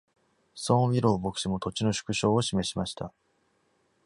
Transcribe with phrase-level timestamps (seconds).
[0.55, 3.13] ソーン・ウィロー牧師も土地の縮小を示しました。